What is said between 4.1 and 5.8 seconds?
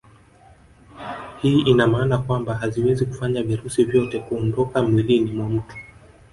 kuondoka mwilini mwa mtu